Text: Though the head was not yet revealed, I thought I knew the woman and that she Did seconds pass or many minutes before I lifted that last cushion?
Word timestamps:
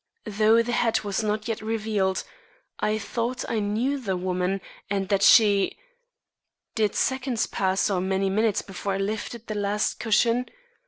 Though 0.25 0.63
the 0.63 0.71
head 0.71 1.01
was 1.01 1.21
not 1.21 1.47
yet 1.47 1.61
revealed, 1.61 2.23
I 2.79 2.97
thought 2.97 3.45
I 3.47 3.59
knew 3.59 3.99
the 3.99 4.17
woman 4.17 4.59
and 4.89 5.07
that 5.09 5.21
she 5.21 5.77
Did 6.73 6.95
seconds 6.95 7.45
pass 7.45 7.87
or 7.87 8.01
many 8.01 8.27
minutes 8.31 8.63
before 8.63 8.93
I 8.95 8.97
lifted 8.97 9.45
that 9.45 9.55
last 9.57 9.99
cushion? 9.99 10.47